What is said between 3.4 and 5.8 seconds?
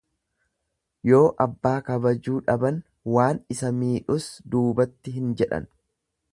isa miidhus duubatti hin jedhan.